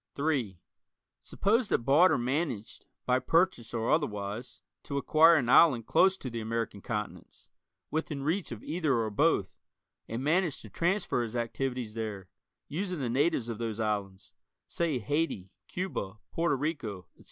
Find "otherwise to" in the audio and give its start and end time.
3.91-4.97